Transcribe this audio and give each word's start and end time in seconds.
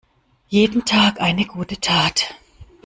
Jeden 0.47 0.83
Tag 0.83 1.21
eine 1.21 1.45
gute 1.45 1.79
Tat. 1.79 2.33